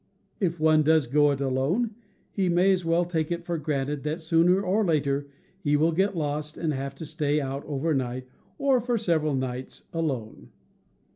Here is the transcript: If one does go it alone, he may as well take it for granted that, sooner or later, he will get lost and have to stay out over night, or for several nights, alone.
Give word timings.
If 0.39 0.59
one 0.59 0.81
does 0.81 1.05
go 1.05 1.29
it 1.29 1.41
alone, 1.41 1.93
he 2.31 2.49
may 2.49 2.73
as 2.73 2.83
well 2.83 3.05
take 3.05 3.31
it 3.31 3.45
for 3.45 3.59
granted 3.59 4.01
that, 4.01 4.19
sooner 4.19 4.59
or 4.59 4.83
later, 4.83 5.27
he 5.59 5.77
will 5.77 5.91
get 5.91 6.17
lost 6.17 6.57
and 6.57 6.73
have 6.73 6.95
to 6.95 7.05
stay 7.05 7.39
out 7.39 7.63
over 7.67 7.93
night, 7.93 8.25
or 8.57 8.81
for 8.81 8.97
several 8.97 9.35
nights, 9.35 9.83
alone. 9.93 10.49